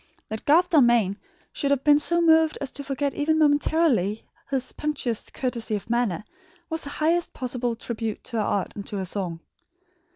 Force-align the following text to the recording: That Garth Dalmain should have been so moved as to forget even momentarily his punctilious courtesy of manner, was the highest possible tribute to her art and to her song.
That 0.29 0.45
Garth 0.45 0.71
Dalmain 0.71 1.17
should 1.53 1.69
have 1.69 1.83
been 1.83 1.99
so 1.99 2.23
moved 2.23 2.57
as 2.59 2.71
to 2.71 2.83
forget 2.83 3.13
even 3.13 3.37
momentarily 3.37 4.27
his 4.49 4.71
punctilious 4.71 5.29
courtesy 5.29 5.75
of 5.75 5.91
manner, 5.91 6.23
was 6.71 6.85
the 6.85 6.89
highest 6.89 7.33
possible 7.33 7.75
tribute 7.75 8.23
to 8.23 8.37
her 8.37 8.43
art 8.43 8.75
and 8.75 8.83
to 8.87 8.97
her 8.97 9.05
song. 9.05 9.41